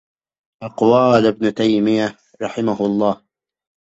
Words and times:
أقوال 0.63 1.27
ابن 1.27 1.53
تيمية 1.53 2.17
رحمه 2.41 2.85
الله:- 2.85 3.21